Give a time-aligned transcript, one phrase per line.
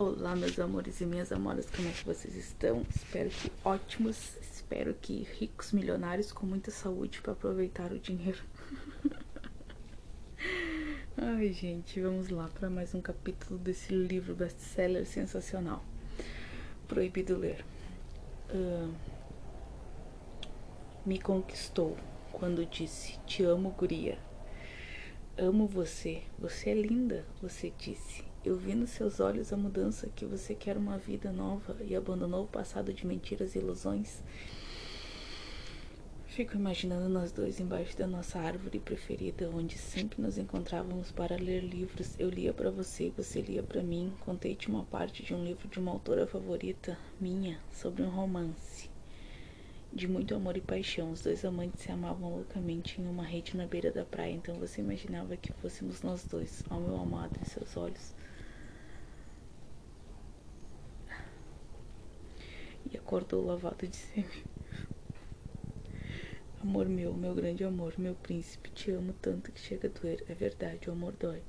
[0.00, 2.86] Olá, meus amores e minhas amoras, como é que vocês estão?
[2.88, 8.42] Espero que ótimos, espero que ricos, milionários com muita saúde para aproveitar o dinheiro.
[11.18, 15.84] Ai, gente, vamos lá para mais um capítulo desse livro best-seller sensacional.
[16.88, 17.62] Proibido ler.
[18.54, 18.94] Uh,
[21.04, 21.94] me conquistou
[22.32, 24.18] quando disse: Te amo, Guria.
[25.36, 26.22] Amo você.
[26.38, 28.29] Você é linda, você disse.
[28.42, 32.44] Eu vi nos seus olhos a mudança que você quer uma vida nova e abandonou
[32.44, 34.22] o passado de mentiras e ilusões.
[36.26, 41.60] Fico imaginando nós dois embaixo da nossa árvore preferida, onde sempre nos encontrávamos para ler
[41.60, 42.14] livros.
[42.18, 44.10] Eu lia para você, você lia para mim.
[44.20, 48.88] Contei-te uma parte de um livro de uma autora favorita minha sobre um romance
[49.92, 51.10] de muito amor e paixão.
[51.10, 54.32] Os dois amantes se amavam loucamente em uma rede na beira da praia.
[54.32, 58.14] Então você imaginava que fôssemos nós dois, ao meu amado, em seus olhos.
[62.92, 64.46] E acordou lavado de sangue.
[66.62, 70.24] Amor meu, meu grande amor, meu príncipe, te amo tanto que chega a doer.
[70.28, 71.42] É verdade, o amor dói.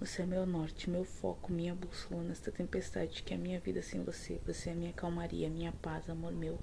[0.00, 3.80] Você é meu norte, meu foco, minha bússola nesta tempestade que é a minha vida
[3.80, 4.40] sem você.
[4.44, 6.58] Você é minha calmaria, minha paz, amor meu.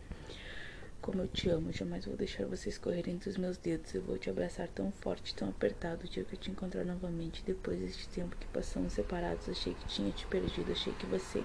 [0.99, 3.95] Como eu te amo, jamais vou deixar você escorrer entre os meus dedos.
[3.95, 7.41] Eu vou te abraçar tão forte, tão apertado, o dia que eu te encontrar novamente.
[7.45, 11.41] Depois deste tempo que passamos separados, achei que tinha te perdido, achei que você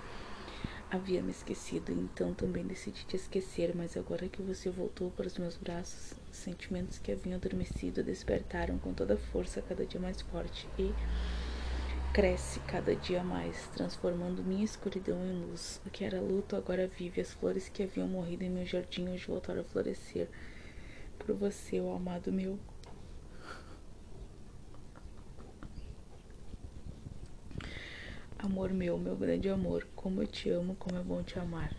[0.90, 1.92] havia me esquecido.
[1.92, 6.36] Então também decidi te esquecer, mas agora que você voltou para os meus braços, os
[6.36, 10.68] sentimentos que haviam adormecido despertaram com toda força, cada dia mais forte.
[10.78, 10.92] E
[12.12, 15.80] cresce cada dia mais, transformando minha escuridão em luz.
[15.84, 19.26] O que era luto agora vive, as flores que haviam morrido em meu jardim hoje
[19.26, 20.28] voltaram a florescer.
[21.18, 22.58] Por você, ó amado meu.
[28.46, 31.74] Amor meu, meu grande amor, como eu te amo, como é bom te amar.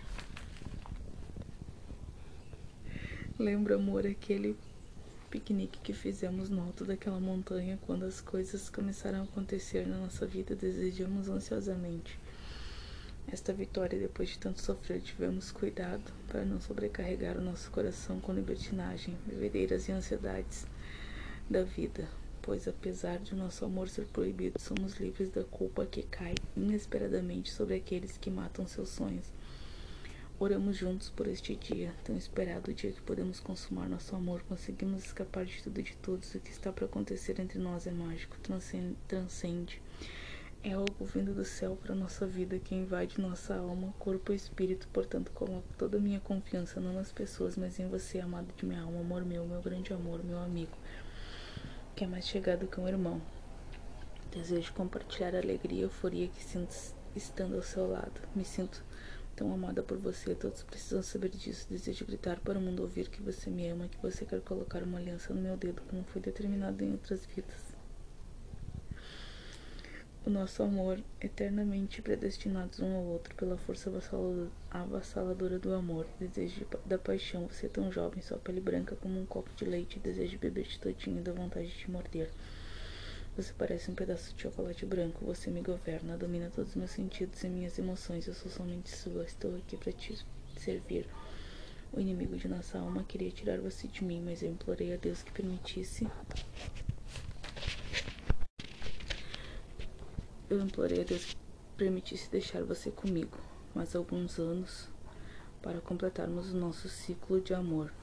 [3.39, 4.53] Lembra, amor, aquele
[5.31, 10.25] piquenique que fizemos no alto daquela montanha quando as coisas começaram a acontecer na nossa
[10.25, 12.19] vida, desejamos ansiosamente
[13.31, 13.97] esta vitória.
[13.97, 19.87] Depois de tanto sofrer, tivemos cuidado para não sobrecarregar o nosso coração com libertinagem, bebedeiras
[19.87, 20.67] e ansiedades
[21.49, 22.09] da vida.
[22.41, 27.75] Pois, apesar de nosso amor ser proibido, somos livres da culpa que cai inesperadamente sobre
[27.75, 29.31] aqueles que matam seus sonhos
[30.39, 35.03] Oramos juntos por este dia, tão esperado, o dia que podemos consumar nosso amor, conseguimos
[35.03, 36.35] escapar de tudo e de todos.
[36.35, 39.81] O que está para acontecer entre nós é mágico, transcende, transcende.
[40.63, 44.87] É algo vindo do céu para nossa vida que invade nossa alma, corpo e espírito.
[44.93, 48.83] Portanto, coloco toda a minha confiança não nas pessoas, mas em você, amado de minha
[48.83, 50.77] alma, amor meu, meu grande amor, meu amigo,
[51.95, 53.19] que é mais chegado que um irmão.
[54.31, 56.75] Desejo compartilhar a alegria e euforia que sinto
[57.15, 58.21] estando ao seu lado.
[58.35, 58.83] Me sinto
[59.35, 60.35] tão amada por você.
[60.35, 61.67] Todos precisam saber disso.
[61.69, 64.97] Desejo gritar para o mundo ouvir que você me ama, que você quer colocar uma
[64.97, 67.77] aliança no meu dedo, como foi determinado em outras vidas.
[70.25, 73.89] O nosso amor, eternamente predestinados um ao outro pela força
[74.69, 79.49] avassaladora do amor, desejo da paixão, você tão jovem, sua pele branca como um copo
[79.55, 82.29] de leite, desejo beber-te todinho da vontade de morder.
[83.37, 85.23] Você parece um pedaço de chocolate branco.
[85.23, 88.25] Você me governa, domina todos os meus sentidos e minhas emoções.
[88.27, 89.23] Eu sou somente sua.
[89.25, 90.17] Estou aqui para te
[90.57, 91.07] servir.
[91.93, 95.21] O inimigo de nossa alma queria tirar você de mim, mas eu implorei a Deus
[95.21, 96.07] que permitisse.
[100.49, 101.37] Eu implorei a Deus que
[101.77, 103.37] permitisse deixar você comigo
[103.75, 104.89] mais alguns anos
[105.61, 107.93] para completarmos o nosso ciclo de amor.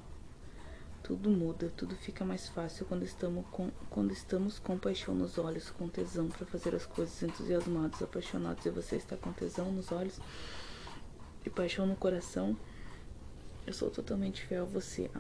[1.05, 5.69] Tudo muda, tudo fica mais fácil quando estamos com, quando estamos com paixão nos olhos,
[5.69, 10.19] com tesão para fazer as coisas, entusiasmados, apaixonados, e você está com tesão nos olhos
[11.45, 12.57] e paixão no coração.
[13.67, 15.11] Eu sou totalmente fiel a você,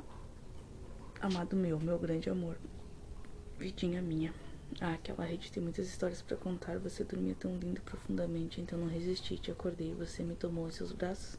[1.20, 2.56] amado meu, meu grande amor,
[3.58, 4.32] vidinha minha.
[4.80, 6.78] Ah, aquela rede tem muitas histórias para contar.
[6.78, 10.92] Você dormia tão lindo profundamente, então não resisti, te acordei, você me tomou em seus
[10.92, 11.38] braços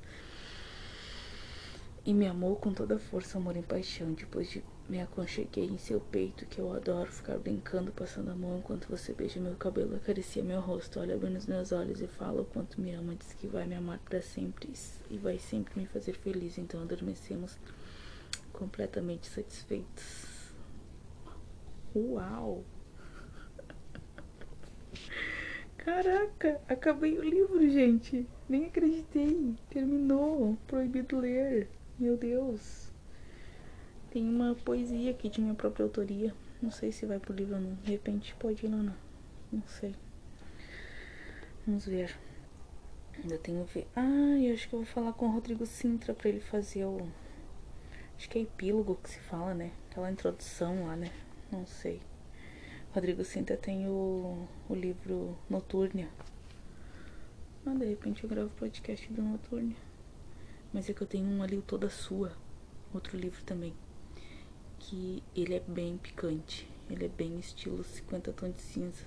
[2.05, 4.13] e me amou com toda força, amor e paixão.
[4.13, 8.59] Depois de me aconcheguei em seu peito, que eu adoro ficar brincando, passando a mão
[8.59, 12.43] enquanto você beija meu cabelo, acaricia meu rosto, olha bem nos meus olhos e fala
[12.43, 13.15] o quanto me ama.
[13.15, 14.71] Diz que vai me amar para sempre
[15.09, 16.59] e vai sempre me fazer feliz.
[16.59, 17.57] Então adormecemos
[18.53, 20.53] completamente satisfeitos.
[21.95, 22.63] Uau!
[25.77, 28.27] Caraca, acabei o livro, gente.
[28.47, 29.55] Nem acreditei.
[29.71, 30.55] Terminou.
[30.67, 31.67] Proibido ler.
[31.97, 32.91] Meu Deus.
[34.11, 36.35] Tem uma poesia aqui de minha própria autoria.
[36.61, 37.75] Não sei se vai pro livro ou não.
[37.75, 38.95] De repente pode ir lá não.
[39.49, 39.95] Não sei.
[41.65, 42.17] Vamos ver.
[43.17, 43.87] Ainda tenho ver.
[43.95, 47.07] Ah, eu acho que eu vou falar com o Rodrigo Sintra pra ele fazer o.
[48.17, 49.71] Acho que é epílogo que se fala, né?
[49.89, 51.11] Aquela introdução lá, né?
[51.49, 52.01] Não sei.
[52.93, 56.09] Rodrigo Sintra tem o, o livro Noturnia.
[57.65, 59.94] Ah, de repente eu gravo podcast do Noturnia.
[60.75, 62.33] Mas é que eu tenho um ali, Toda Sua.
[62.93, 63.73] Outro livro também.
[64.77, 66.69] Que ele é bem picante.
[66.89, 69.05] Ele é bem estilo 50 tons de cinza.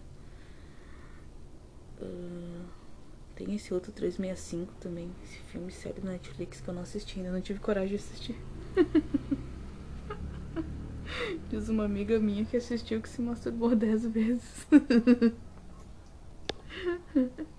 [2.01, 2.65] Uh,
[3.37, 5.11] tem esse outro 365 também.
[5.23, 7.33] Esse filme sério da Netflix que eu não assisti ainda.
[7.33, 8.37] Não tive coragem de assistir.
[11.51, 14.67] Diz uma amiga minha que assistiu que se masturbou 10 vezes.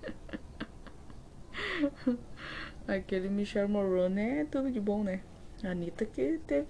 [2.90, 5.22] Aquele Michel Morone é tudo de bom, né?
[5.64, 6.66] A Anitta que teve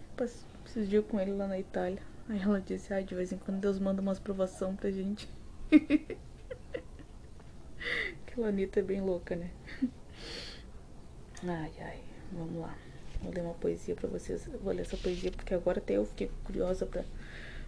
[0.66, 2.01] esses dias com ele lá na Itália.
[2.27, 5.30] Aí ela disse, ah, de vez em quando Deus manda umas provação pra gente.
[8.27, 9.50] Aquela Anitta é bem louca, né?
[11.48, 12.01] Ai, ai,
[12.33, 12.77] vamos lá.
[13.24, 14.45] Vou ler uma poesia pra vocês.
[14.62, 17.06] vou ler essa poesia porque agora até eu fiquei curiosa pra,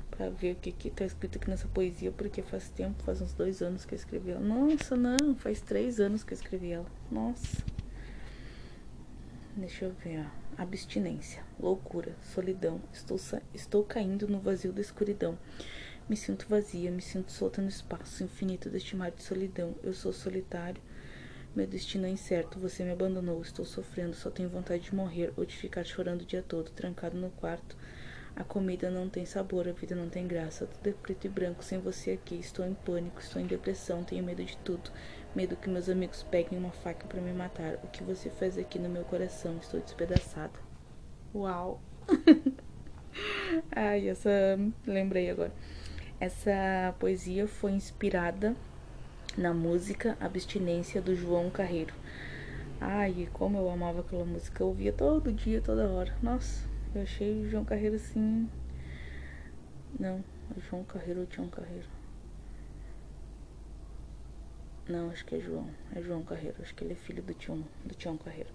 [0.09, 3.31] pra ver o que que tá escrito aqui nessa poesia, porque faz tempo, faz uns
[3.31, 4.41] dois anos que eu escrevi ela.
[4.41, 6.91] Nossa, não, faz três anos que eu escrevi ela.
[7.09, 7.70] Nossa.
[9.55, 10.41] Deixa eu ver, ó.
[10.61, 12.81] Abstinência, loucura, solidão.
[12.93, 13.19] Estou,
[13.53, 15.37] estou caindo no vazio da escuridão.
[16.07, 19.75] Me sinto vazia, me sinto solta no espaço infinito deste mar de solidão.
[19.83, 20.81] Eu sou solitário.
[21.53, 22.59] Meu destino é incerto.
[22.59, 23.41] Você me abandonou.
[23.41, 24.15] Estou sofrendo.
[24.15, 27.75] Só tenho vontade de morrer ou de ficar chorando o dia todo, trancado no quarto.
[28.35, 30.65] A comida não tem sabor, a vida não tem graça.
[30.65, 32.35] Tudo é preto e branco sem você aqui.
[32.35, 34.89] Estou em pânico, estou em depressão, tenho medo de tudo.
[35.35, 37.75] Medo que meus amigos peguem uma faca para me matar.
[37.83, 39.57] O que você faz aqui no meu coração?
[39.57, 40.53] Estou despedaçada.
[41.35, 41.81] Uau!
[43.75, 44.29] Ai, essa.
[44.87, 45.51] Lembrei agora.
[46.19, 48.55] Essa poesia foi inspirada
[49.37, 51.93] na música Abstinência do João Carreiro.
[52.79, 56.15] Ai, como eu amava aquela música, eu ouvia todo dia, toda hora.
[56.21, 58.49] Nossa, eu achei o João Carreiro assim.
[59.99, 60.23] Não,
[60.69, 61.87] João Carreiro ou João Carreiro?
[64.87, 65.69] Não, acho que é João.
[65.95, 66.57] É João Carreiro.
[66.61, 68.49] Acho que ele é filho do Tião, do Tião Carreiro.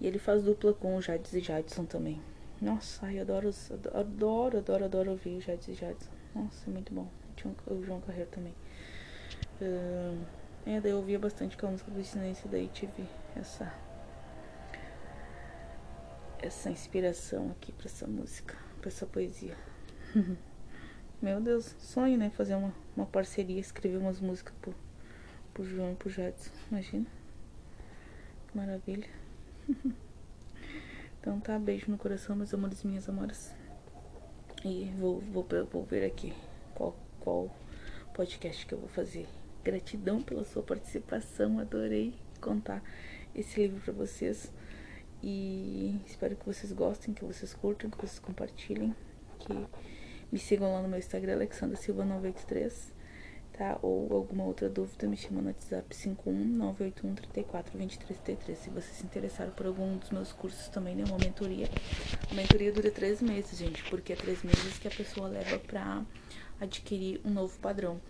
[0.00, 2.20] E ele faz dupla com o Jades e Jadson também.
[2.60, 3.50] Nossa, ai, adoro,
[3.92, 6.10] adoro, adoro, adoro ouvir o Jades e Jadson.
[6.34, 7.08] Nossa, é muito bom.
[7.66, 8.54] O João Carreiro também.
[9.60, 10.24] Uh,
[10.64, 13.72] é, daí eu ouvia bastante com a música do silêncio, daí tive essa
[16.42, 19.56] essa inspiração aqui para essa música, para essa poesia.
[21.20, 22.30] Meu Deus, sonho, né?
[22.30, 24.74] Fazer uma, uma parceria, escrever umas músicas pro,
[25.52, 26.50] pro João e pro Jadson.
[26.70, 27.06] Imagina.
[28.48, 29.08] Que maravilha.
[31.20, 33.54] então tá, beijo no coração, meus amores e minhas amoras.
[34.64, 36.32] E vou, vou, vou ver aqui
[36.74, 37.50] qual, qual
[38.14, 39.26] podcast que eu vou fazer.
[39.62, 42.82] Gratidão pela sua participação, adorei contar
[43.34, 44.50] esse livro para vocês.
[45.22, 48.94] E espero que vocês gostem, que vocês curtam, que vocês compartilhem,
[49.38, 49.52] que
[50.32, 53.00] me sigam lá no meu Instagram, Alexandra Silva 983
[53.60, 53.78] tá?
[53.82, 58.54] Ou alguma outra dúvida, me chama no WhatsApp 51981342333.
[58.54, 61.04] Se você se interessar por algum dos meus cursos também, né?
[61.06, 61.68] Uma mentoria.
[62.30, 66.02] A mentoria dura três meses, gente, porque é três meses que a pessoa leva pra
[66.58, 68.00] adquirir um novo padrão.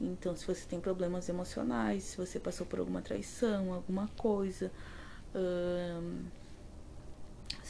[0.00, 4.72] Então, se você tem problemas emocionais, se você passou por alguma traição, alguma coisa,
[5.32, 6.24] hum,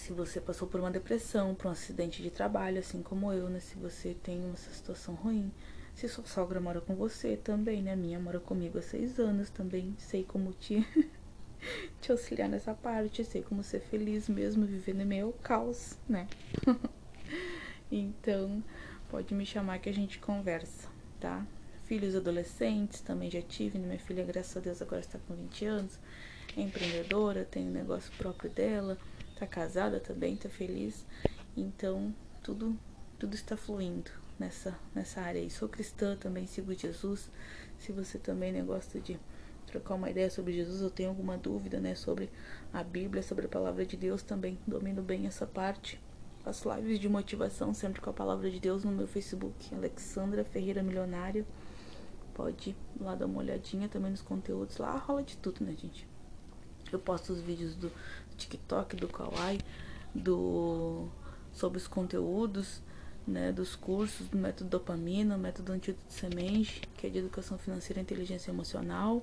[0.08, 3.60] se você passou por uma depressão, por um acidente de trabalho, assim como eu, né?
[3.60, 5.52] Se você tem uma situação ruim,
[5.94, 7.94] se sua sogra mora com você também, né?
[7.94, 9.94] Minha mora comigo há seis anos também.
[9.98, 10.82] Sei como te,
[12.00, 13.22] te auxiliar nessa parte.
[13.22, 16.26] Sei como ser feliz mesmo vivendo em meio ao caos, né?
[17.92, 18.64] então,
[19.10, 20.88] pode me chamar que a gente conversa,
[21.20, 21.46] tá?
[21.84, 23.78] Filhos adolescentes também já tive.
[23.78, 23.88] Né?
[23.88, 25.98] Minha filha, graças a Deus, agora está com 20 anos.
[26.56, 28.96] É empreendedora, tem um negócio próprio dela.
[29.38, 31.06] Tá casada também, tá feliz.
[31.56, 32.76] Então, tudo,
[33.20, 35.48] tudo está fluindo nessa, nessa área aí.
[35.48, 37.30] Sou cristã também, sigo Jesus.
[37.78, 39.16] Se você também né, gosta de
[39.64, 42.28] trocar uma ideia sobre Jesus ou tem alguma dúvida né, sobre
[42.72, 46.00] a Bíblia, sobre a palavra de Deus, também domino bem essa parte.
[46.42, 50.82] Faço lives de motivação sempre com a palavra de Deus no meu Facebook, Alexandra Ferreira
[50.82, 51.46] Milionária.
[52.34, 54.78] Pode ir lá dar uma olhadinha também nos conteúdos.
[54.78, 56.08] Lá rola de tudo, né, gente?
[56.90, 57.92] Eu posto os vídeos do
[58.38, 59.60] TikTok, do Kawaii,
[60.14, 61.08] do
[61.52, 62.80] sobre os conteúdos
[63.28, 68.00] né, dos cursos do método dopamina, método antídoto de semente, que é de educação financeira
[68.00, 69.22] e inteligência emocional.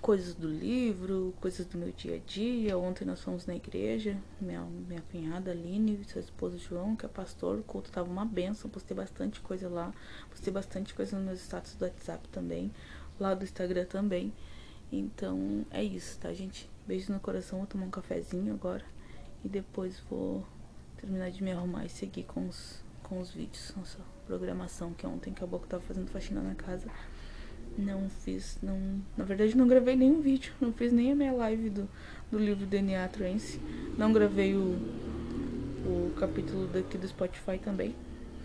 [0.00, 2.76] coisas do livro, coisas do meu dia a dia.
[2.76, 7.60] Ontem nós fomos na igreja, minha, minha cunhada Aline, seu esposo João, que é pastor,
[7.60, 9.94] o culto tava uma benção, postei bastante coisa lá,
[10.28, 12.72] postei bastante coisa nos meus status do WhatsApp também,
[13.20, 14.32] lá do Instagram também.
[14.92, 16.68] Então é isso, tá, gente?
[16.86, 18.84] Beijo no coração, vou tomar um cafezinho agora
[19.42, 20.46] e depois vou
[20.98, 25.30] terminar de me arrumar e seguir com os, com os vídeos, nossa programação, que ontem
[25.30, 26.90] acabou que eu tava fazendo faxina na casa.
[27.78, 29.00] Não fiz, não.
[29.16, 30.52] Na verdade, não gravei nenhum vídeo.
[30.60, 31.88] Não fiz nem a minha live do,
[32.30, 33.58] do livro DNA Trance.
[33.96, 34.76] Não gravei o,
[35.86, 37.96] o capítulo daqui do Spotify também.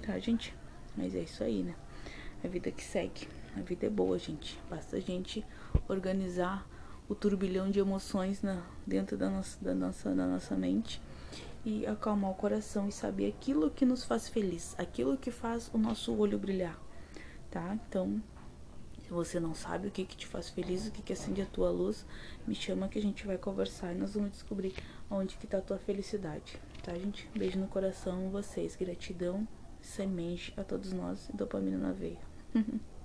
[0.02, 0.54] Tá, gente?
[0.96, 1.76] Mas é isso aí, né?
[2.42, 3.28] A vida que segue.
[3.58, 4.58] A vida é boa, gente.
[4.70, 5.44] Basta a gente
[5.88, 6.68] organizar
[7.10, 11.02] o turbilhão de emoções na, dentro da nossa, da, nossa, da nossa mente
[11.66, 15.78] e acalmar o coração e saber aquilo que nos faz feliz, aquilo que faz o
[15.78, 16.80] nosso olho brilhar,
[17.52, 17.78] tá?
[17.88, 18.22] Então,
[19.08, 21.46] se você não sabe o que, que te faz feliz, o que, que acende a
[21.46, 22.06] tua luz,
[22.46, 24.74] me chama que a gente vai conversar e nós vamos descobrir
[25.10, 26.60] onde que tá a tua felicidade.
[26.84, 27.30] Tá, gente?
[27.34, 28.76] Beijo no coração, vocês.
[28.76, 29.48] Gratidão,
[29.82, 32.20] semente a todos nós e dopamina na veia.